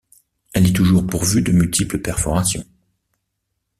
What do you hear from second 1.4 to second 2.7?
de multiples perforations.